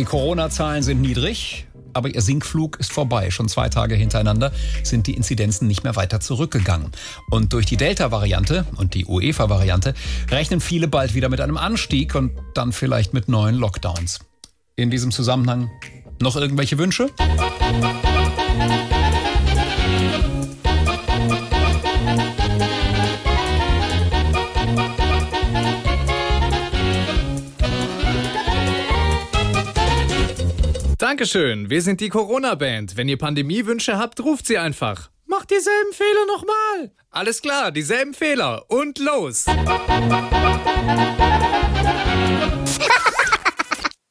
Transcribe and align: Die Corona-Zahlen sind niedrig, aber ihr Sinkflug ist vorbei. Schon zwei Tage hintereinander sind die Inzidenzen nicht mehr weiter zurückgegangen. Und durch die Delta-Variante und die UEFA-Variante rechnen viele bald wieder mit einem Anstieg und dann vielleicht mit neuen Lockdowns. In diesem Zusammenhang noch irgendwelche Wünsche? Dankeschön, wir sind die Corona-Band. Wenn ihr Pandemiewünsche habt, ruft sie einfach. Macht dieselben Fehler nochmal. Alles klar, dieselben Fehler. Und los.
Die 0.00 0.06
Corona-Zahlen 0.06 0.82
sind 0.82 1.02
niedrig, 1.02 1.66
aber 1.92 2.08
ihr 2.08 2.22
Sinkflug 2.22 2.80
ist 2.80 2.90
vorbei. 2.90 3.30
Schon 3.30 3.50
zwei 3.50 3.68
Tage 3.68 3.96
hintereinander 3.96 4.50
sind 4.82 5.06
die 5.06 5.12
Inzidenzen 5.12 5.68
nicht 5.68 5.84
mehr 5.84 5.94
weiter 5.94 6.20
zurückgegangen. 6.20 6.90
Und 7.28 7.52
durch 7.52 7.66
die 7.66 7.76
Delta-Variante 7.76 8.64
und 8.76 8.94
die 8.94 9.04
UEFA-Variante 9.04 9.92
rechnen 10.30 10.62
viele 10.62 10.88
bald 10.88 11.12
wieder 11.12 11.28
mit 11.28 11.42
einem 11.42 11.58
Anstieg 11.58 12.14
und 12.14 12.30
dann 12.54 12.72
vielleicht 12.72 13.12
mit 13.12 13.28
neuen 13.28 13.56
Lockdowns. 13.56 14.20
In 14.74 14.90
diesem 14.90 15.10
Zusammenhang 15.10 15.70
noch 16.18 16.34
irgendwelche 16.34 16.78
Wünsche? 16.78 17.10
Dankeschön, 31.00 31.70
wir 31.70 31.80
sind 31.80 32.02
die 32.02 32.10
Corona-Band. 32.10 32.98
Wenn 32.98 33.08
ihr 33.08 33.16
Pandemiewünsche 33.16 33.96
habt, 33.96 34.20
ruft 34.20 34.46
sie 34.46 34.58
einfach. 34.58 35.08
Macht 35.24 35.50
dieselben 35.50 35.94
Fehler 35.94 36.26
nochmal. 36.26 36.92
Alles 37.08 37.40
klar, 37.40 37.72
dieselben 37.72 38.12
Fehler. 38.12 38.66
Und 38.68 38.98
los. 38.98 39.46